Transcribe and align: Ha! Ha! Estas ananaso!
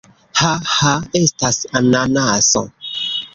Ha! 0.37 0.47
Ha! 0.75 0.93
Estas 1.19 1.61
ananaso! 1.81 2.65